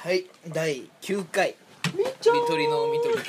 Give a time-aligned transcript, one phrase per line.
[0.00, 1.56] はい第9回。
[1.96, 2.36] みーちゃん。
[2.36, 3.16] 見取りの見取り。
[3.16, 3.24] みー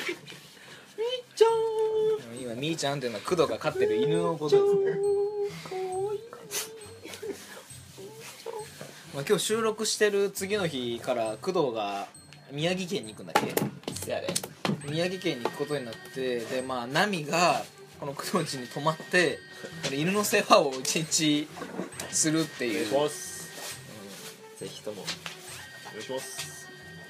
[1.34, 2.40] ちゃん。
[2.40, 4.76] 今みーちゃんっていうのは工藤が飼ってる犬のことです。
[4.76, 5.00] ね、
[9.12, 12.06] まあ、今日収録してる次の日から工藤が
[12.52, 14.28] 宮城県に行くんだっやで。
[14.88, 17.64] 宮城県に行くことになってでまあナミが
[17.98, 19.40] この工藤家に泊まって
[19.82, 21.48] この犬の世話を一日
[22.12, 23.50] するってお願いします。
[24.60, 25.02] ぜひとも。
[25.02, 26.49] お願いします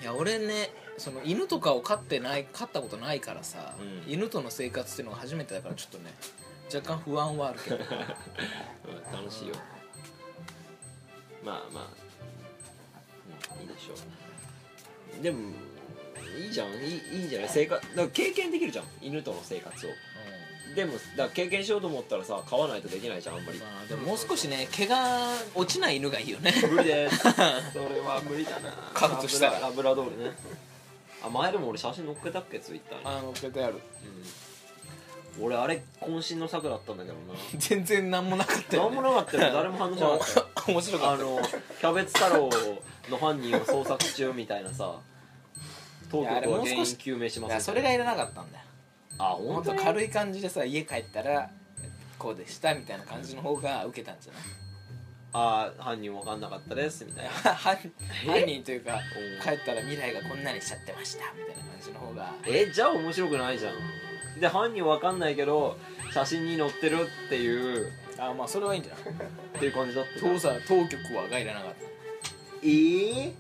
[0.01, 3.75] いや俺ねその犬とかを飼ってない飼ったことないからさ、
[4.07, 4.13] うん。
[4.13, 6.13] 犬との生活っていうのが初めてだからちょっとね
[6.73, 7.77] 若干不安はあるけど。
[7.77, 7.89] う ん
[9.13, 9.55] 楽しいよ。
[11.45, 11.87] まあまあ、
[13.57, 13.95] うん、いいでしょ
[15.19, 15.23] う。
[15.23, 15.51] でも
[16.39, 16.73] いいじゃん。
[16.75, 17.49] いいいいんじゃない？
[17.49, 18.85] 生活だから経験できるじゃん。
[19.01, 19.91] 犬との生活を
[20.81, 23.59] でもだ経験しようと思ったらさ飼わないとできないじゃんあんまり。
[23.59, 26.55] まあでももう少しね毛が落ちない犬がいいよね。
[26.71, 27.19] 無理です。
[27.21, 27.35] それ
[28.01, 28.73] は無理だな。
[28.95, 29.61] 飼うとしたら。
[29.61, 30.33] ラブラドールね。
[31.23, 33.75] あ前でも俺写真載っけたっけツイッターに、あの絶対ある。
[35.39, 37.17] うん、俺あれ渾身の策だったんだけど
[37.59, 40.47] 全然何もなかったよ、な何ね、もなかったよ 誰も反応しなかったよ。
[40.69, 41.23] 面白かった。
[41.23, 42.51] あのキャベツ太郎
[43.11, 44.99] の犯人を捜索中みたいなさ
[46.11, 48.65] 当局は原因究明しますいやそれがいらなかったんだよ
[49.23, 49.77] あも本当に？
[49.77, 51.51] っと軽い感じでさ家帰ったら
[52.19, 54.43] こうでしたみたいな感じの方が受けたんじゃない？
[55.33, 57.31] あ犯人分かんなかったですみたいな。
[57.55, 57.77] 犯
[58.27, 58.27] え？
[58.27, 62.35] 犯人というかうん帰ったら未来がこんなにしちゃってましたみたいな感じの方が。
[62.47, 63.75] えじゃあ面白くないじゃん。
[64.41, 65.77] で犯人分かんないけど
[66.13, 67.93] 写真に載ってるっていう。
[68.19, 69.03] あまあそれはいいんじゃない？
[69.57, 70.21] っていう感じだった。
[70.21, 71.75] 当さ当局はがいらなかっ
[72.63, 73.33] ええ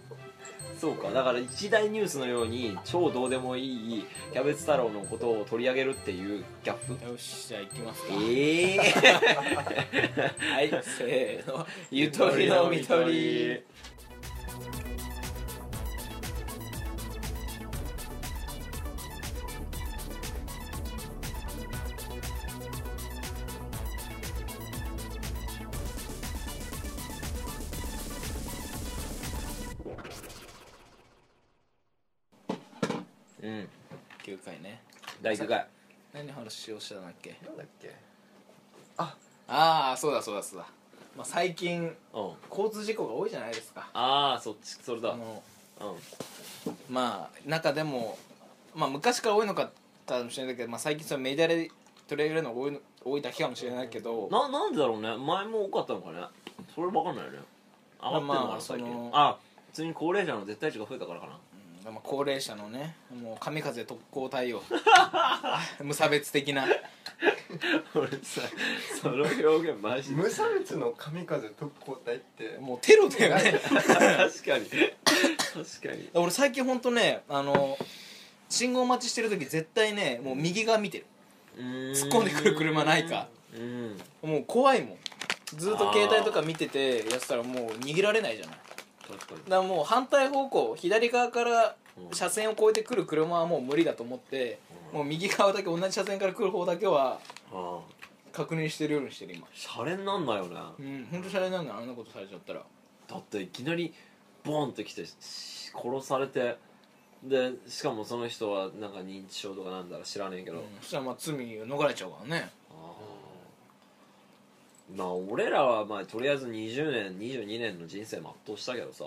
[0.80, 1.10] そうか。
[1.10, 6.94] だから一大ニュースのように超どうでもいいキャベツ太郎のことを取り上げるっていうギャップ。
[6.94, 8.08] たよしじゃあ行きますか。
[8.18, 8.78] ええ
[10.54, 11.66] はいせーの。
[11.90, 13.60] ゆとりのみとり
[33.42, 33.68] うん。
[34.24, 34.82] 9回ね。
[35.22, 35.66] 第9回。
[36.12, 37.36] 何の話をしたんだっけ？
[37.44, 37.94] なんだっけ？
[38.96, 39.16] あ。
[39.48, 40.66] あそうだそうだそうだ、
[41.16, 42.32] まあ、最近うん。
[42.50, 43.88] 交通事故が多いじゃないですか。
[43.92, 45.12] ああそっちそれだ。
[45.12, 45.42] あの
[45.80, 46.76] うん。
[46.88, 48.18] まあ中でも
[48.74, 49.70] まあ昔から多いのか
[50.06, 51.70] かもしれないけど、まあ、最近そのメディアで
[52.08, 54.28] 取り上げるのが多いの多いだけかもしれないけど。
[54.30, 55.16] ななんでだろうね。
[55.16, 56.18] 前も多かったのかね。
[56.74, 57.38] それ分かんないよね。
[58.02, 58.86] 上がってるのかまあな最近。
[58.86, 61.32] そのあ普通に高齢者の絶対値が増えたからかな。
[61.32, 61.38] うん
[61.84, 64.62] まあ、高齢者のねもう神風特攻対応
[65.82, 66.66] 無差別的な。
[67.94, 68.42] 俺さ
[69.02, 72.58] その表現マジ無差別の神風特攻隊って。
[72.58, 73.60] もうテロだよね。
[73.62, 74.66] 確かに。
[74.66, 76.10] 確かに。
[76.14, 77.76] 俺最近本当ねあの
[78.48, 81.06] 信号待ちしてる時絶対ねもう右側見てる。
[81.58, 83.28] 突突っ込んでくる車ないか。
[83.54, 84.00] うん。
[84.22, 84.98] もう怖いもん。
[85.56, 88.58] ずっと携帯とか見ててやってたらもう逃げられないじゃない
[89.10, 92.14] 確かにだからもう反対方向左側からうん。
[92.14, 94.58] 車線を越えてくる車はもう無理だと思って
[94.92, 94.98] うん。
[94.98, 97.20] もう右側だけ同じ車線から来る方だけは
[98.32, 99.46] 確認してるようにしてる今。
[99.52, 100.60] シャレになんないよね。
[100.78, 102.62] うん本当シャレなんだあんなことされちゃったら。
[103.08, 103.92] だっていきなり
[104.44, 105.12] ボンって来てし
[105.74, 106.56] 殺されて
[107.24, 110.64] でしかもその人はなんか認知症とかなんだら知らねえけど、うん。
[110.80, 112.50] そしたらまあ罪を逃れちゃうからね
[114.96, 119.04] まあ俺らはまあとりあえず20年22年の人生全うしたけどさ。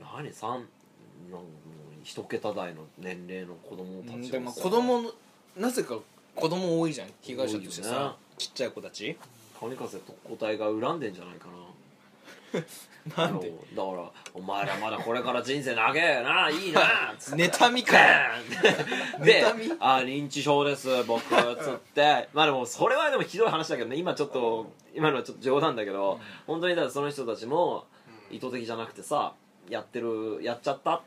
[0.00, 0.32] 何？
[0.32, 0.50] 三？
[0.50, 0.66] なんか
[1.36, 1.44] もう
[2.04, 5.10] 一桁台の年齢の子供たちうんでもさ子供の
[5.56, 5.98] なぜか
[6.34, 7.08] 子供多いじゃん。
[7.20, 7.90] 被害者としてさ。
[7.90, 8.10] ね。
[8.38, 9.16] ちっちゃい子たち。
[9.58, 11.54] 神風特攻隊が恨んでんじゃないかな
[13.16, 13.52] なんで？
[13.76, 16.50] あのだから「お前らまだこれから人生長えな。
[16.50, 21.22] いいな」つって妬みかバーンで妬み「あ認知症です僕」
[21.56, 22.28] つって。
[22.32, 23.96] まあでもそれはでもひどい話だけどね。
[23.96, 27.86] 今ちょっと今のはちょっと冗談だけど、本当にだからその人たちも
[28.30, 29.32] 意図的じゃなくてさ
[29.68, 31.02] やってるやっちゃった。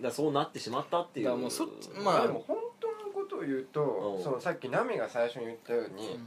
[0.00, 1.34] だそうなってしまったっていう。
[1.36, 1.64] もうそ
[1.94, 2.22] ままあ。
[2.22, 3.82] あでも本当のことを言うと
[4.18, 4.22] うん。
[4.22, 6.20] そのさっきナミが最初に言ったように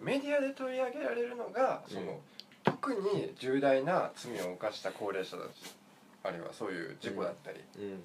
[0.00, 0.04] うん。
[0.04, 2.20] メディアで取り上げられるのがその
[2.66, 5.74] 特に重大な罪を犯した高齢者たち
[6.24, 8.02] あるいはそういう事故だったりっうん。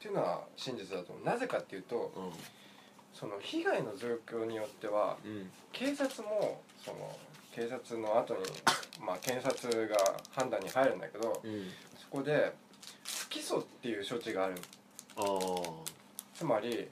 [0.00, 1.24] ていうのは真実だと思う。
[1.24, 2.30] なぜかっていうとうん。
[3.14, 5.50] その被害の状況によってはうん。
[5.72, 7.16] 警察もその
[7.54, 8.40] 警察の後に
[9.04, 9.96] まあ検察が
[10.32, 11.68] 判断に入るんだけどうん。
[12.00, 12.52] そこで
[13.04, 14.54] 不起訴っていう処置がある。
[16.34, 16.88] つまり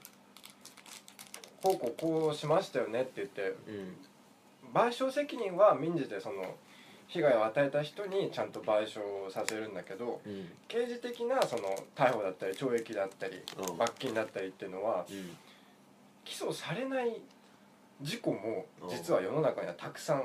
[1.61, 3.95] こうこうこうしましたよねって言ってうん。
[4.73, 6.55] 賠償責任は民事でその
[7.13, 10.49] 被害を与えた人にちゃんと賠償させるんだけどうん。
[10.67, 11.63] 刑事的なその
[11.95, 13.77] 逮捕だったり懲役だったりうん。
[13.77, 15.37] 罰金だったりっていうのはうん。
[16.23, 17.19] 起訴されない
[18.01, 20.23] 事故も実は世の中にはたくさん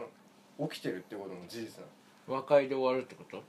[0.69, 1.87] 起きてるってことも事実な
[2.29, 2.37] の。
[2.37, 3.43] 和解で終わるってこと？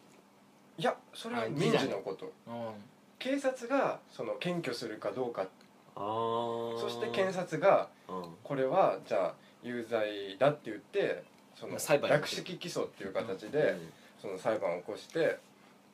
[0.77, 2.31] いやそれはあ民事のこと。
[2.47, 2.71] うん。
[3.19, 5.47] 警察がその検挙するかどうか。
[5.95, 8.35] そして検察がうん。
[8.43, 11.23] これはじゃあ有罪だって言って
[11.59, 11.77] その
[12.07, 13.75] 略式起訴っていう形で
[14.21, 15.37] その裁判を起こして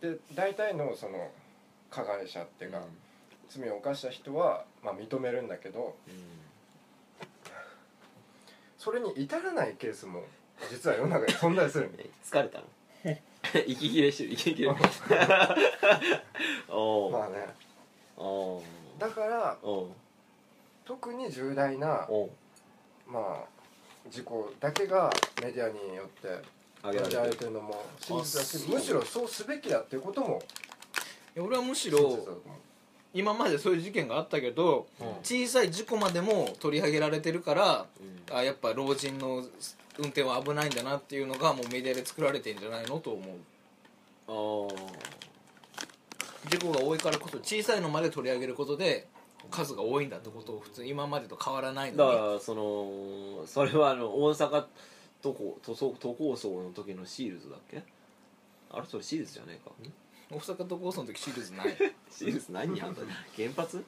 [0.01, 1.31] で大体のその
[1.89, 2.81] 加害者っていうか
[3.50, 5.95] 罪を犯した人はまあ認めるんだけど
[8.77, 10.24] それに至らないケースも
[10.69, 12.66] 実は世の中に存在する え疲れたの？
[13.68, 14.69] 息切れしてる息切れ。
[17.12, 17.48] まあね。
[19.00, 19.57] だから
[20.86, 22.07] 特に重大な
[23.07, 23.52] まあ
[24.09, 25.11] 事故だけが
[25.41, 26.27] メディアによって
[26.81, 27.51] あげられてる。
[27.51, 28.61] のも真実だあそう。
[28.61, 30.41] しむしろそうすべきだっていうことも
[31.35, 32.19] いや俺はむしろ
[33.13, 35.07] 今までそういう事件があったけどうん。
[35.23, 37.85] 小さい事故までも取り上げられてるから
[38.29, 38.35] うん。
[38.35, 39.44] あやっぱ老人の
[40.00, 43.27] 運転は危ないんだなっていうのがもうメディアで作られてんじゃないのと思う。
[44.27, 45.03] あー。
[46.49, 49.07] 事故が多いからこそ小さいのまで取り上げることで
[49.53, 54.65] 数が多いんだってことを普通今までと変わらないだかのにらそのそれはあの大阪
[55.21, 57.83] 都構都都都構想の時のシールズだっけ？
[58.71, 59.71] あれそれシールズじゃねえか？
[60.31, 61.77] 大阪都構想の時シールズない。
[62.09, 62.95] シールズ何やん？
[62.95, 63.01] だ
[63.35, 63.83] 原発？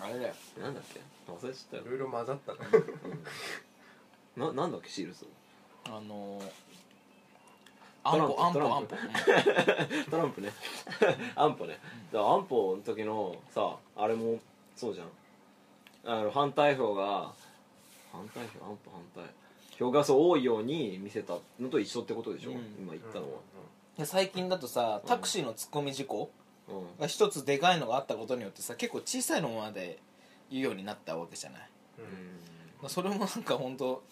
[0.00, 0.34] あれだよ。
[0.60, 1.00] なんだっけ？
[1.30, 1.82] 忘れちゃったよ。
[1.84, 2.58] いろいろ混ざったね
[4.36, 4.88] ななんだっけ？
[4.90, 5.26] シールズ
[5.84, 6.50] あのー、
[8.04, 8.96] 安保安トランプ。
[8.96, 10.10] 保。
[10.10, 10.52] トランプね。
[11.36, 11.78] 安保 ね。
[12.12, 14.38] だから安保の時のさあれも
[14.76, 15.08] そうじゃん。
[16.04, 17.32] あの反対票が
[18.12, 19.24] 反対票安保反対。
[19.78, 22.56] 票がそう多いように見せたのと一緒ってことでしょ、うん。
[22.78, 23.38] 今言ったのは、
[23.98, 26.30] で最近だとさタクシーの突っ込み事故？
[26.68, 27.00] うん。
[27.00, 29.98] が一つでかいのがあったことによってさ結構小さいのまで
[30.50, 31.60] 言うようになったわけじゃない？
[32.82, 32.88] うん。
[32.88, 34.02] それもなんか本当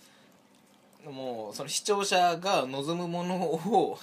[1.11, 3.99] もうその視聴者が望むものを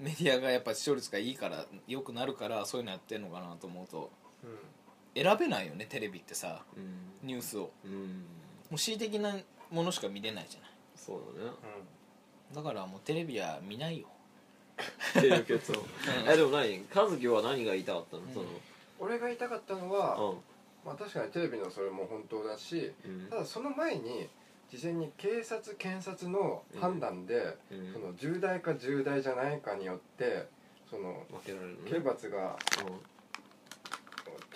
[0.00, 4.10] メディアがやっぱ視聴率がいいから良くなるからそういうのやってんのかなと思うと
[5.14, 7.28] 選べないよねテレビってさうん。
[7.28, 7.70] ニュースを。
[7.84, 8.04] うん、うん、も
[8.72, 9.36] う恣意的な
[9.70, 10.70] ものしか見れないじゃない。
[10.96, 11.50] そうだね。
[12.50, 12.54] うん。
[12.56, 14.06] だからもうテレビは見ないよ。
[15.18, 15.82] っていう結論
[16.28, 16.84] えでも何？
[16.94, 18.32] 和樹は何が言いたかったの、うん。
[18.32, 18.42] そ
[19.00, 20.38] 俺が言いたかったのは、の
[20.86, 23.26] まあ、確かにテレビのそれも本当だしうん。
[23.28, 24.28] ただその前に
[24.70, 27.92] 事前に警察検察の判断で、うん。
[27.92, 30.46] その重大か重大じゃないかによって
[30.88, 31.90] その負けられるね。
[31.90, 32.56] 刑罰が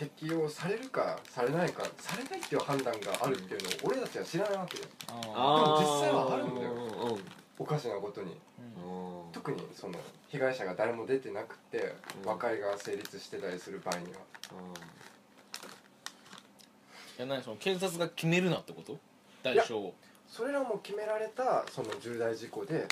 [0.03, 4.85] 適用されるかされないかされないっていう判断があるっていうのを俺たちは知らないわけよ。
[5.09, 5.81] ああー。
[5.81, 6.73] でも実際はあるんだよ。
[6.73, 7.25] うんうん
[7.59, 8.37] おかしなことに。
[8.79, 9.27] うん。
[9.27, 9.95] うん特にその
[10.29, 12.29] 被害者が誰も出てなくてうん。
[12.29, 14.11] 和解が成立してたりする場合には。
[17.19, 18.99] いや何その検察が決めるなってこと？
[19.43, 19.95] 代償を。
[20.29, 22.89] それらも決められたその重大事故で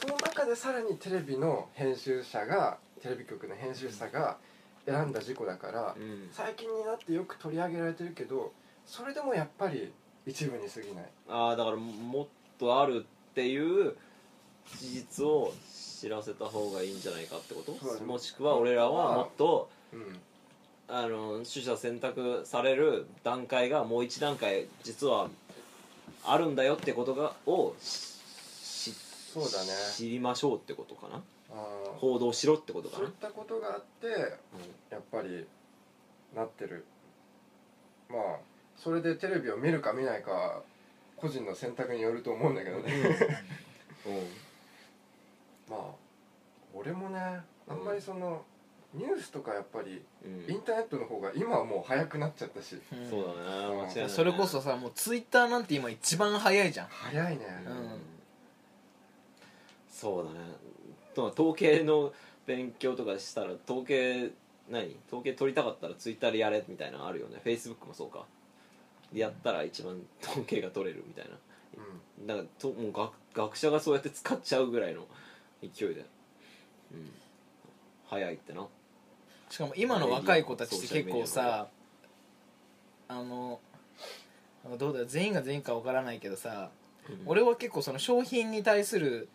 [0.00, 4.38] その中でさらにテレビの編集者がテレビ局の編集者が
[4.86, 6.28] 選んだ事故だからうん。
[6.32, 8.52] 最近になってよく取り上げられてるけど
[8.86, 9.92] それでもやっぱり
[10.26, 11.04] 一部に過ぎない。
[11.28, 12.26] ああだからもっ
[12.58, 13.94] とあるっていう
[14.78, 15.52] 事実を
[16.00, 18.04] 知らせた方がいいんじゃないかってこと？
[18.04, 20.20] もしくは俺らはもっとうん。
[20.86, 25.30] あの取捨選択される段階がもう一段階実は
[26.22, 28.12] あるんだよってことがをし
[29.32, 29.68] そうだね。
[29.96, 31.22] 知りましょうってことかな？
[31.96, 32.98] 報道しろってことかな。
[33.00, 34.06] そういったことがあって
[34.90, 35.46] やっぱり
[36.34, 36.84] なってる。
[38.08, 38.20] まあ
[38.76, 40.62] それでテレビを見るか見ないかは
[41.16, 42.92] 個人の選択によると思うんだけどね。
[44.06, 44.14] うん。
[45.70, 45.80] まあ
[46.74, 48.44] 俺もねあんまりその
[48.92, 50.52] ニュースとかやっぱりうん。
[50.52, 52.80] インターネットの方が今はもう早くなっちゃったし。
[52.92, 53.24] うんそう。
[53.24, 54.08] だね。
[54.08, 56.88] それこそさもうツイッターなんて今一番早いじゃん。
[56.88, 57.46] 早いね。
[57.66, 58.00] うん。
[59.88, 60.40] そうだね
[61.14, 62.12] と統計の
[62.46, 64.30] 勉強とかしたら統計
[64.70, 64.96] 何？
[65.08, 67.40] 統計取りたかったらツイッターでやれみたいなのあるよね。
[67.42, 68.24] フェイスブックもそうか。
[69.12, 71.30] やったら一番統計が取れるみたいな。
[71.30, 75.06] うんだからともう学学者がそうやって使っちゃうぐらいの
[75.62, 76.04] 勢いで。
[76.92, 77.10] うん。
[78.08, 78.66] 早いってな。
[79.50, 81.68] しかも今の若い子たちって結構さ
[83.06, 83.60] あの
[84.78, 86.70] どうだ全員が全員かわからないけどさ
[87.26, 89.28] 俺は結構その商品に対する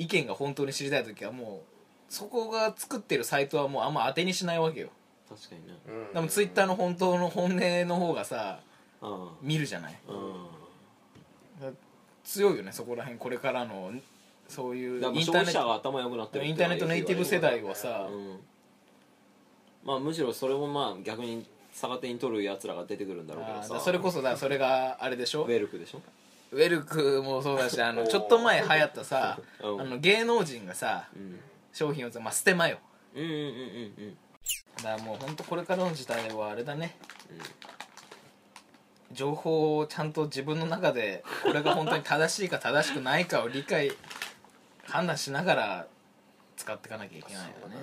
[0.00, 4.88] 意見が本当に知りたい時はもうそこが作ってるサイトはもうあんま当てにしないわけよ。
[5.28, 5.78] 確かにね。
[5.86, 6.14] うん。
[6.14, 8.60] でもツイッターの本当の本音の方がさ
[9.02, 9.98] あ見るじゃない？
[10.08, 11.76] あうん。
[12.24, 13.92] 強いよねそこら辺これからの
[14.48, 18.40] そういうだかインターネッ者が頭良くなってるインターネットネイティブ世代はさ、うん。
[19.84, 25.42] まあむしろそれもまあ逆に逆手に取るやつらが出てくるんだろうけあーだどさからそれこそだそれがあれでしょ？
[25.44, 26.00] ウェルクでしょ？
[26.52, 29.80] ウェルクもそうだしあのちょっと前流行ったさうん。
[29.80, 31.38] あの芸能人がさうん。
[31.72, 32.78] 商品をまあ捨てまよ。
[33.14, 33.44] うんうんうんうん。
[33.44, 34.16] うん
[34.78, 36.96] だからもう本当これからの時代はあれだね。
[39.12, 43.92] 情報をちゃんと自分の中でこれが本当に正しいか正しくないかを理解
[44.84, 45.86] 判断しながら
[46.56, 47.76] 使っていかなきゃいけないよね。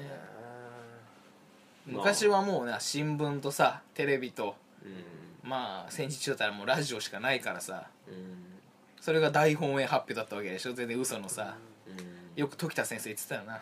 [1.85, 5.49] 昔はもうね新聞とさテレビとうん。
[5.49, 7.87] まあ戦時中だったらもうラジオしかないからさ。
[8.07, 8.56] うん
[9.01, 10.73] それが大本営発表だったわけでしょ？
[10.73, 11.55] 全然嘘のさ
[11.87, 12.39] うん。
[12.39, 13.61] よく時田先生言ってたよな。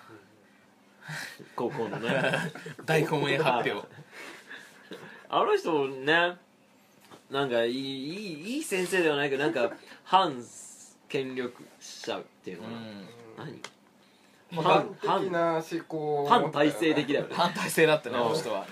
[1.55, 2.09] 高校のね。
[2.85, 3.87] 大本営発表。
[5.29, 6.35] あの人ね
[7.29, 10.43] なんかいいいいいい先生ではないけどなんか反
[11.09, 13.07] 権力者っていううのかな、ん。
[13.37, 13.61] 何？
[14.51, 17.35] まあ反な思考反体制的だよね。
[17.35, 18.65] 反対性だったねあうんの人は。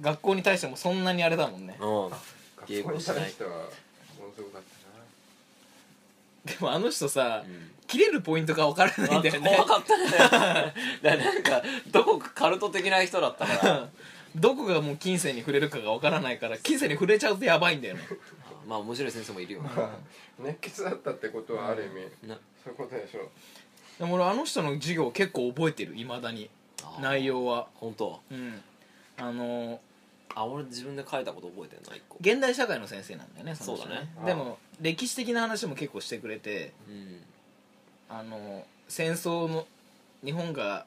[0.00, 1.76] 学校に対してもそんなにあれだもんね。
[1.80, 2.10] うん。
[2.10, 3.68] 学校に対しては
[6.44, 7.70] でもあの人さうん。
[7.90, 9.52] 切れるポイントが分からないんだよね。
[9.56, 10.10] 怖かったね。
[10.10, 13.88] だからなんかどこかカルト的な人だったから。
[14.36, 18.02] どこがもう金銭に触れるかが分からないから金銭に触れちゃうとやばいんだよね。
[18.68, 19.90] まあ面白い先生もいるよな
[20.38, 23.28] 熱血だったってことはある意味なそういうことでしょ
[23.98, 26.48] でも俺あの人の授業結構覚えてるいまだに。
[27.00, 27.66] 内容は。
[27.74, 28.20] 本当。
[28.30, 28.62] うん。
[29.16, 29.80] あの
[30.34, 32.16] あ俺自分で書いたこと覚えてんの一個。
[32.20, 34.08] 現代社会の先生なんだよねの人そうだね。
[34.24, 37.22] でも歴史的な話も結構してくれてうん
[38.08, 39.66] あの戦争の
[40.24, 40.86] 日本が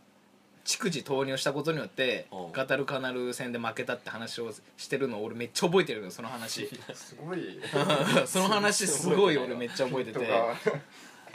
[0.66, 2.52] 逐次投入したことによってうん。
[2.54, 6.70] ガタルカナル戦で負けたって話をしてるのを俺めっちゃ覚えてるのよその話。
[6.94, 7.60] すごい。
[8.26, 10.20] その話すごい俺めっちゃ覚えてて。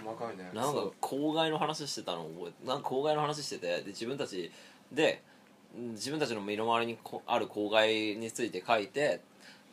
[0.03, 0.51] 細かいね。
[0.55, 4.51] なんか公害の話してたのを覚えてなんか公害の話しててで自分たち
[4.93, 5.28] でうん
[5.75, 9.21] 自分たちの身の回りにこある公害について書いて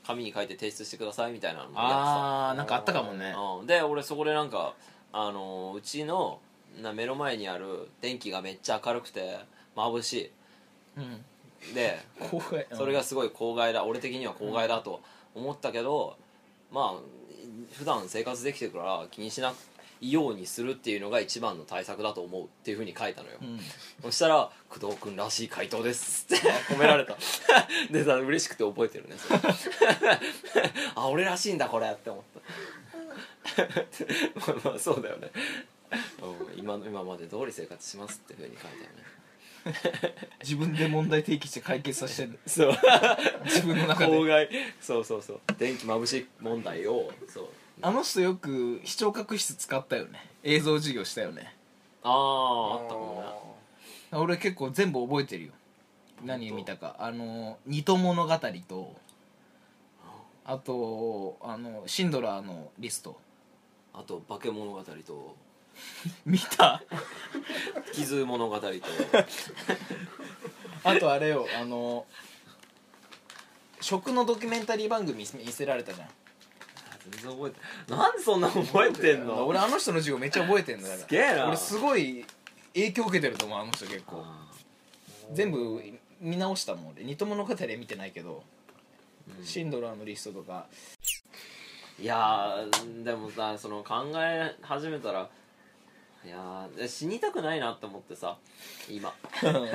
[0.06, 3.34] 紙に書いて提出してくださいみたいなのあーなんかあったかもね。
[3.60, 3.68] うん。
[3.68, 4.75] で俺そこでなんか
[5.12, 6.40] あのーうちの
[6.82, 9.40] な目の前にある電気がめっちゃ明るくて
[9.75, 10.32] 眩し
[10.98, 11.04] うん。
[11.72, 12.00] いで
[12.30, 13.84] 公害それがすごい公害だ。
[13.86, 15.02] 俺的には公害だと
[15.34, 16.16] 思ったけど、
[16.72, 17.00] まあ
[17.74, 19.54] 普段生活できてるから気にしない
[20.12, 23.59] ようにするっていうのが一番の対策だと思うっていうふうに書いたのよ、うん。
[24.03, 26.47] そしたら「工藤君らしい回答です」 って。
[26.74, 27.17] 褒められた。
[27.91, 29.15] でさ嬉しくて覚えてるね。
[29.17, 29.39] それ。
[30.95, 32.24] あ俺らしいんだこれって思っ
[33.55, 33.63] た。
[34.53, 35.31] まあまあそうだよね。
[36.21, 39.15] うん今今まで通り生活しますっていうふうに書いたよね。
[40.41, 42.77] 自分で問題提起して解決させてるそう。
[43.45, 44.50] 自分の中で。
[44.79, 45.39] そうそうそう。
[45.57, 47.50] 電気眩しい問題をそう
[47.82, 50.29] あの人よく視聴覚室使ったよね。
[50.44, 51.55] 映像授業したよね。
[52.03, 53.55] あああったも
[54.12, 55.51] 俺結構全部覚えてるよ。
[56.24, 56.96] 何見たか。
[57.00, 58.96] あの「二戸物語」と
[60.46, 63.20] あとあのシンドラーのリスト。
[63.94, 65.36] あと化け物語と。
[66.25, 66.82] 見た？
[67.94, 68.72] 傷物語と。
[70.84, 72.05] あとあれよあの
[73.82, 76.10] 食のドキュメンタリー番組見せられたじゃん
[77.12, 79.45] 全然覚えてなんでそんな覚えてんの？
[79.47, 80.97] 俺あの人の授業めっちゃ覚えてんだよ。
[80.97, 81.47] すげえな。
[81.47, 82.25] 俺すごい
[82.74, 84.24] 影響受けてると思うあの人結構。
[84.25, 84.45] あ
[85.33, 85.81] 全部
[86.19, 87.03] 見直したもん俺。
[87.03, 89.45] 二戸物語は見てないけど、ーうん。
[89.45, 90.65] シンドラーのリストとか。
[92.00, 95.29] いやーでもさその考え始めたら
[96.25, 98.38] いやー死にたくないなって思ってさ
[98.89, 99.13] 今。
[99.41, 99.65] あの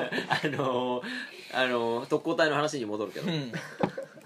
[1.00, 1.02] ー、
[1.54, 3.52] あのー特攻隊の話に戻るけど、うん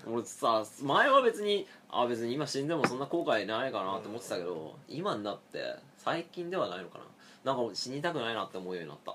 [0.06, 7.04] 俺さ前は別にあ別に今死んでもそんな後悔ないかなって思ってたけど今になって最近ではないのかな。
[7.44, 9.14] なんか死にたくないなって思うようになった。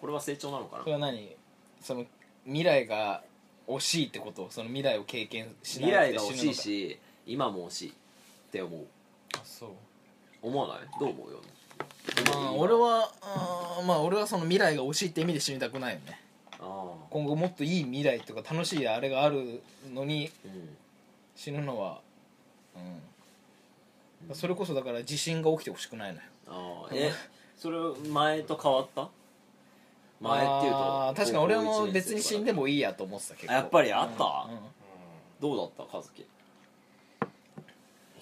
[0.00, 0.82] これは成長なのかな？
[0.82, 1.34] それは何？
[1.80, 2.04] その
[2.44, 3.22] 未来が
[3.66, 4.48] 惜しいってこと？
[4.50, 7.92] その未来を経験しな未く来が惜しいし今も惜しいっ
[8.50, 8.86] て思う。
[9.36, 9.70] あそう。
[10.42, 10.78] 思わない？
[11.00, 11.40] どう思うよ？
[12.26, 16.20] まあ俺はあーまあ俺はその未来が惜しいって意味で死にたくないよね。
[16.20, 16.23] あ
[17.14, 19.62] 今後もっといい未来とか楽しいあれがある
[19.94, 20.32] のに
[21.36, 22.00] 死ぬのは
[24.28, 24.34] うん。
[24.34, 26.22] それこそだから地震が起きてほしくないのよ。
[26.48, 27.12] ああえ
[27.56, 27.78] それ
[28.10, 29.08] 前と変わった？
[30.20, 34.46] 前っていうと確かに俺も別に死んでもいいやと思ってた結構あやっぱりあった？
[34.48, 34.60] うんうん。
[35.40, 36.22] どうだった和樹？
[36.22, 36.26] い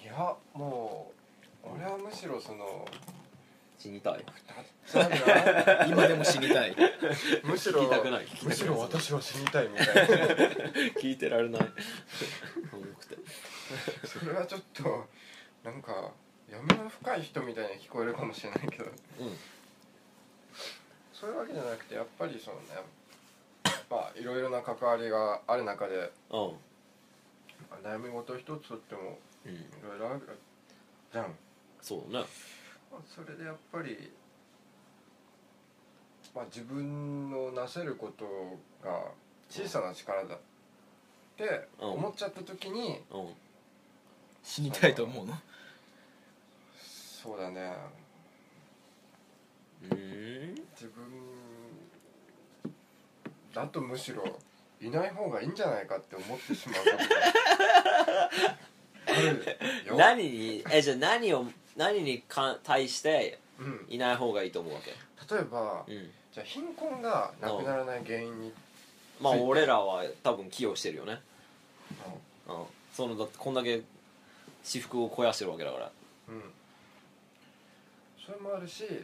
[0.05, 1.11] やも
[1.65, 2.85] う俺はむしろその
[3.83, 4.25] 死にたい。
[5.89, 6.73] 今でも死にたい。
[7.43, 8.27] むしろ聞きたくない。
[8.41, 9.93] むしろ私は死にたいみたいな。
[11.01, 11.61] 聞いてられない。
[12.71, 13.17] 重くて。
[14.07, 15.09] それはちょっと
[15.65, 16.13] なんか
[16.49, 18.85] 闇の深い人みたいに聞こえるかもしれないけど。
[21.11, 22.67] そういうわけじゃなくてやっぱりそのね
[23.89, 26.43] まあいろいろな関わりがある中でうん。
[26.45, 26.57] うん
[27.83, 29.51] 悩み事一つとってもうん。
[29.51, 30.21] いろいろある
[31.11, 31.35] じゃん。
[31.81, 32.25] そうだね
[32.93, 34.11] まあそれでやっぱり、
[36.35, 38.25] まあ、自分のなせること
[38.87, 39.05] が
[39.49, 40.37] 小さな力だっ
[41.35, 41.91] てうん。
[41.93, 43.27] 思っちゃった時にうん。
[44.43, 45.33] 死にたいと思うの？
[47.23, 47.73] そうだね。
[49.89, 50.55] うん。
[50.75, 51.03] 自分
[53.53, 54.37] だとむしろ
[54.81, 57.03] いない方がいいんじゃないかって思ってしまうことが
[59.07, 64.91] あるよ、 何にえじゃあ何を何にか対してうん、いない方がいいと思うわけ。
[65.33, 66.11] 例えばうん。
[66.33, 68.51] じゃあ貧困がなくならない原因に、
[69.21, 69.45] まあついて。
[69.45, 71.19] 俺らは多分寄与してるよね。
[72.47, 72.55] うん。
[72.93, 73.81] そのだってこんだけ
[74.63, 75.91] 私服を肥やしてるわけだから。
[76.29, 76.41] うん、
[78.25, 78.97] それもあるし、うん。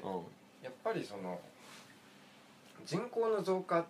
[0.64, 1.40] やっぱりその
[2.86, 3.86] 人口の増加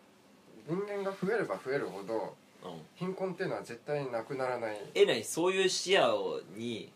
[0.68, 2.82] 人間が増えれば増えるほどうん。
[2.96, 5.24] 貧困っていうのは絶対になくならない、うんえ何？
[5.24, 6.92] そういう視野に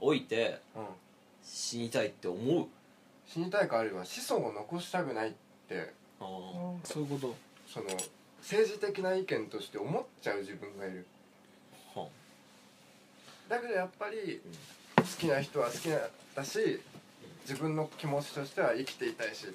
[0.00, 0.82] おいてうん、
[1.48, 2.66] 死にたいって思う？
[3.26, 5.32] 死にたいかあるいは子孫を残したくないっ
[5.68, 6.74] てあー。
[6.84, 7.34] そういうこと。
[7.72, 7.86] その
[8.40, 11.06] 政治的な意見として思っちゃう自分がいる。
[11.94, 12.06] は
[13.48, 14.40] だけどやっぱり
[14.96, 15.98] 好きな人は好きな
[16.34, 16.80] だし
[17.48, 19.46] 自分の気持ちとしては生きていたいし。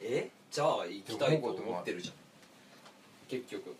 [0.00, 0.30] え？
[0.50, 2.14] じゃあ行きたいと思ってるじゃん。
[3.28, 3.76] 結局。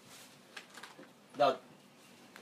[1.36, 1.56] だ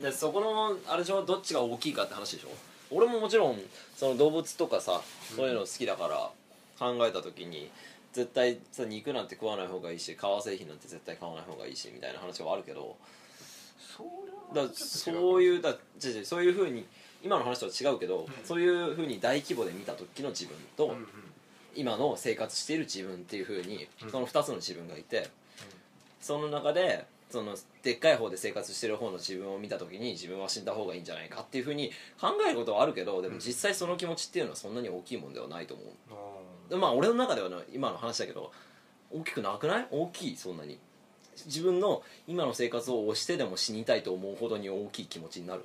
[0.01, 1.23] でそこのあれでしょ？
[1.25, 2.49] どっちが大きいかって話でしょ？
[2.91, 3.59] 俺ももちろん
[3.97, 5.01] その動物とかさ
[5.35, 6.31] そういうの好きだから
[6.79, 7.71] 考えた時に
[8.13, 12.97] 絶対さ肉なんて食わない方がいいし革製品なんて絶対買わない方がいいしみたいな話はあるけど
[13.79, 14.05] そ
[14.55, 16.87] だそういうだ違う違うそういうふうに
[17.27, 21.07] 今の話とは違うけど、そういうふうに大規模で見た時の自分と、うんうん。
[21.75, 24.11] 今の生活している自分っていうふうにうん。
[24.11, 25.29] その2つの自分がいて、
[26.21, 35.87] その中でそのでっかい方で生活してる方の自分を見た時に自分は死んだ方がいいんじゃないかっていうふうに考えることはあるけどでも実際その気持ちっていうのはそんなに大きいもんではないと思う。
[36.11, 38.53] あでまあ俺の中ではね今の話だけど
[39.11, 39.87] 大きくなくない？
[39.91, 40.79] 大きいそんなに。
[41.45, 45.61] 自分の今の生活を押してでも死にたいと思うほどに大きい気持ちになる。
[45.61, 45.65] ー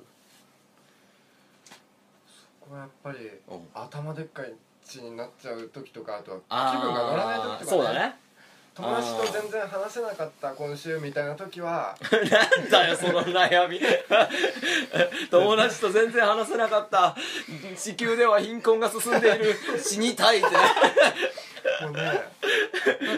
[2.60, 3.60] ここはやっぱりうん。
[3.72, 4.52] 頭でっかい
[4.84, 8.16] 血になっちゃう時とかあとは気分が乗らない時とか、ね、そうだね
[8.74, 13.78] 友達と全然話せなかった今週みたいな時は なんだよその悩み。
[15.30, 17.14] 友達と全然話せなかった。
[17.76, 19.54] 地球では貧困が進んでいる。
[19.78, 20.48] 死にたいって。
[20.48, 20.56] ね
[21.82, 22.22] もうね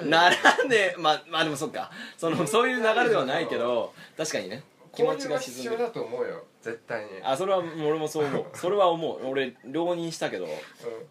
[0.05, 1.89] ならねえまあまあでもそっか。
[2.19, 4.65] そのそういう流れではないけど確かにね。
[4.93, 7.11] 気持ちが沈んでるだと思うよ絶対に。
[7.23, 8.45] あそれは俺もそう思う。
[8.55, 9.27] それは思う。
[9.27, 10.51] 俺浪人したけどうん。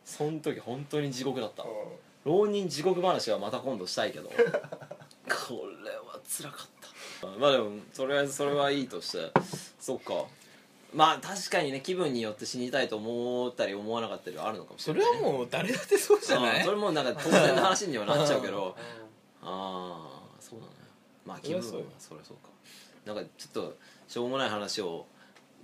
[0.03, 1.63] その時本当に地獄だった。
[1.63, 1.67] う
[2.25, 4.29] 浪人地獄話はまた今度したいけど。
[4.35, 4.35] こ
[5.83, 6.67] れは辛かっ
[7.21, 7.27] た。
[7.39, 9.31] まあでもそれはそれはいいとして。
[9.79, 10.25] そっか。
[10.93, 16.59] まあ確かにね気分によって死にたいと思ったり思わなかったりはあるのかもしそれない、ね、れはもう誰だってそうじゃない？
[16.59, 18.75] うんそれもなんか当然の話にはなっちゃうけど。
[18.77, 19.47] ん。
[19.47, 20.09] ああ
[20.39, 20.71] そうだね
[21.25, 22.49] まあ気分はそりゃそれはそうか。
[23.05, 25.07] なんかちょっとしょうもない話を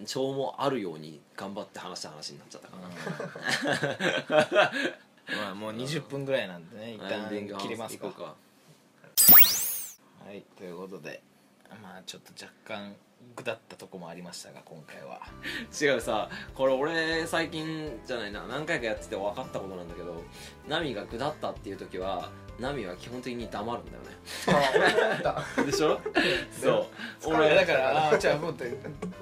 [0.05, 4.71] しょうもあるように頑張って話した話になっちゃったかな、
[5.37, 8.07] まあもう20分ぐらいなんでね一旦切りますか。
[8.07, 8.35] は
[10.33, 11.21] いということで
[11.81, 12.95] まあちょっと若干ぐ
[13.43, 15.21] だったとこもありましたが今回は。
[15.81, 18.45] 違うさこれ俺最近じゃないな。
[18.47, 20.21] 何回かやってて分かったことなんだけど
[20.67, 22.29] ナミが下ったっていう時は
[22.59, 24.09] ナミは基本的に黙るんだよね。
[24.47, 25.21] あ俺も思っ
[25.55, 25.63] た。
[25.63, 26.01] でしょ？
[26.51, 26.87] そ
[27.25, 27.33] う。
[27.33, 28.09] 俺だから。
[28.09, 28.65] あーじゃあもっと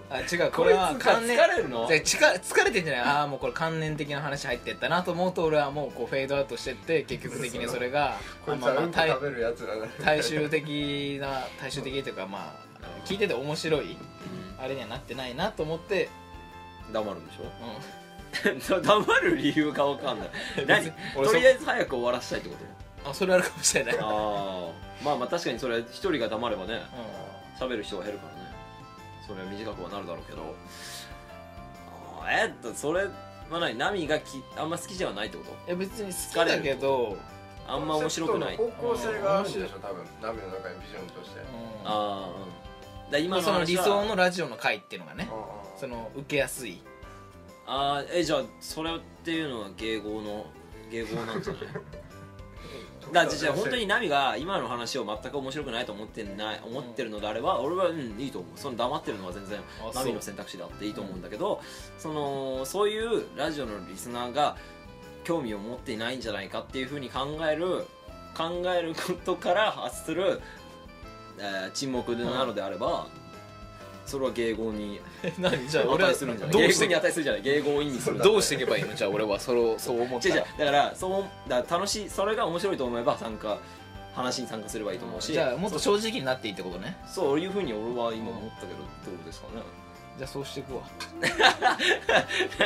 [0.10, 1.88] あ違うこれは関連疲れるの？
[1.88, 3.01] 疲れてんじゃない？
[3.03, 9.75] ああもうこれ関連的な話入ってったなと思うと俺はもうこうフェードアウトしてって結局的にそれがこいつはうんこ食べるやつだ。
[9.75, 13.97] ね大衆的な大衆的というかまあ聞いてて面白い
[14.60, 16.10] あれにはなってないなと思って、
[16.91, 20.30] 黙るんでしうょ 黙る理由が分かんない。
[20.67, 22.56] 何 別に俺とりあえず早く終わらせたいってこ
[23.04, 23.10] と？
[23.10, 24.12] ん、あそれあるかもしれない、うん、ああ
[25.04, 26.82] まあまあ確かにそれ一人が黙ればね
[27.60, 28.39] 喋る人が減るからね。
[29.26, 30.56] それは短くはなるだろうけど。
[32.21, 33.10] あーえっとそれは
[33.60, 35.52] 何ナミがきあんま好きじゃないってこと？
[35.67, 37.17] いや別に好きだけど、
[37.67, 38.58] あんま面白くない。
[38.58, 40.06] コンセプトの方向性があるんでしょ多分。
[40.21, 41.39] ナミの中にビジョンとして。
[41.39, 41.45] うん。
[41.45, 42.66] ああうん
[43.12, 45.36] だ今のその理想のラジオの回っていうのがねあ
[45.80, 46.82] その受けやすい。
[47.65, 50.46] あーえじゃあそれっていうのは迎合の
[50.89, 51.63] 迎合なんじゃない？
[53.12, 58.60] だじゃあ本当にナミが今の話を全く面白くないと思ってない思ってるのであれば、俺はうんいいと思う。
[58.60, 61.62] その黙ってるのは全然あナミの選択肢であっていいと思うんだけど、
[61.98, 64.58] そのそういうラジオのリスナーが
[65.24, 67.86] 興味を持っていないんじゃないかっていうふうに考える
[68.38, 70.41] 考えることから発する、
[71.39, 73.08] えー沈黙なのであれば、
[74.06, 75.00] それは迎合に
[75.38, 75.67] 何？
[75.69, 76.62] じゃあ俺は値するんじゃない？
[76.62, 76.88] どうして？
[76.95, 77.41] 値するじゃない？
[77.43, 78.93] 迎合を意味するどうしていけばいいの？
[78.95, 80.36] じゃあ俺はそれをそう思ったら。
[80.36, 83.58] 違う違うだからそうだから楽しいそれが面白いと思えば参加
[84.15, 85.34] 話に参加すればいいと思うし。
[85.34, 86.97] じゃあもっと正直になっていいってことね。
[87.08, 89.62] そういうふうに俺は今思ったけどどうですかね。
[90.17, 90.82] じゃあそうしていくわ。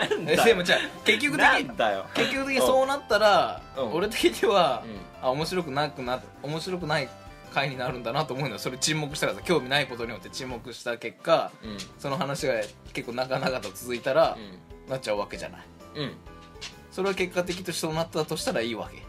[0.10, 1.69] なんだでもじゃあ結局的に
[2.13, 3.93] 結局的にそうなったらうん。
[3.93, 7.10] 俺的にはうあ面白くなくな面白くない
[7.53, 8.59] 回になるんだなと思うのよ。
[8.59, 11.77] それ沈黙したからさ興味ないことによって沈黙した結果んうん。
[11.99, 12.53] その話が
[12.93, 14.37] 結構長々と続いたら
[14.89, 15.61] なっちゃうわけじゃない。
[15.95, 16.03] うん。
[16.03, 16.13] うん
[16.91, 19.01] それは結果的としてそうなったとしたらいいわけ。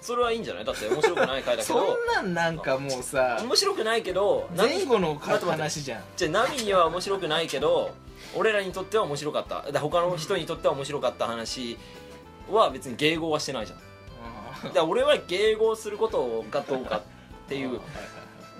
[0.00, 0.64] それはいいんじゃない？
[0.64, 5.50] だって面白くない回だけそどんなんなんかもうさ面白くないけど前後の待って待って。
[5.50, 7.90] 話じゃんじゃあナミには面白くないけど
[8.34, 9.70] 俺らにとっては面白かった。
[9.70, 11.76] だ他の人にとっては面白かった話
[12.50, 13.78] は別に迎合はしてないじゃん。
[14.68, 17.02] だから俺は迎合することかどうか
[17.46, 17.80] っていう。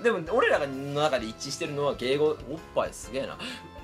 [0.03, 2.37] でも俺らの中で一致してるのは迎合おっ
[2.75, 3.37] ぱいすげえな。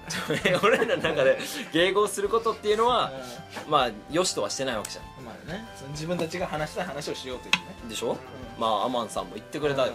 [0.62, 1.38] 俺らの中で
[1.72, 3.12] 迎合することっていうのは
[3.68, 5.24] まあよしとはしてないわけじゃん。
[5.24, 5.66] まあね。
[5.76, 7.72] その自分たちが話したい話をしようというね。
[7.88, 8.16] でしょ、
[8.58, 9.86] まあアマンさんも言ってくれた。
[9.86, 9.94] よ、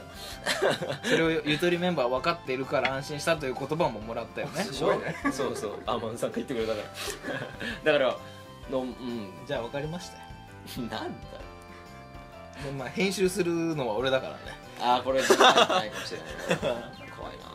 [1.04, 4.64] それをゆとりメンバー分かっているから安心したという言葉ももらったよね。
[4.64, 5.00] でしょ、
[5.32, 5.72] そうそう。
[5.86, 6.82] アマンさんが言ってくれたか
[7.84, 7.92] ら。
[7.94, 8.18] だから
[8.72, 9.32] のうん。
[9.46, 10.24] じゃあ分かりましたよ。
[10.78, 11.08] なんだ
[12.78, 17.54] まあ編集するのは俺だからねああこれないかもしれない怖いなま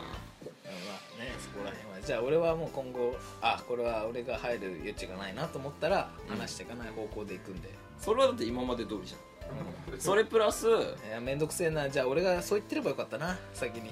[1.16, 10.70] あねそこら辺はじゃあ俺はもう今後あこれは俺が入る余地がないなと思ったら話していかない方向でいくんで、それはだって今まで通りじゃんそれプラスい
[11.10, 11.46] やめんど。
[11.46, 13.90] くせえなじゃあ俺がそう言ってればよかったな先に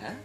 [0.00, 0.16] え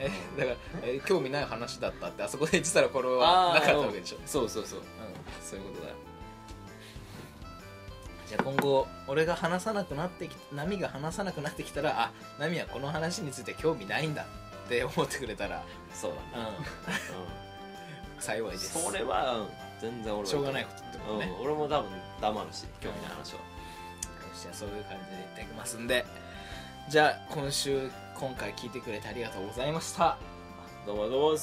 [0.00, 4.84] えだから、え興味ない話だったってあそこで言ってたらこれはなかったわけでしょそうそうそううん
[5.42, 5.88] そういうことだ。
[5.88, 5.94] よ
[8.28, 14.26] じゃあ今後俺が話さなくなってき波が話さなくなってきたらあ波はこの話について興味ないんだ
[14.64, 16.48] って思ってくれたらそうだね
[18.16, 18.20] うん。
[18.20, 18.82] 幸いです。
[18.82, 19.48] それはうん
[19.80, 23.40] 全然俺はしょうがないことってことね、うん、俺も多分黙るし興味ない話は。
[23.40, 23.44] よ
[24.34, 26.06] しじゃあそういう感じでいってきますんで。
[26.88, 30.04] じゃあ今週今回聞いてくれてありがとうございました。
[30.04, 30.18] は
[30.86, 31.38] どうもどうもっい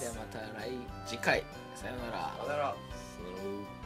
[0.00, 0.70] ではまた来
[1.06, 1.44] 次回。
[1.74, 2.32] さようなら。
[2.36, 2.74] さよなら。
[2.74, 3.81] す